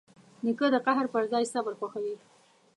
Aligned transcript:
نیکه 0.43 0.67
د 0.73 0.75
قهر 0.85 1.05
پر 1.13 1.23
ځای 1.31 1.45
صبر 1.53 1.73
خوښوي. 1.79 2.15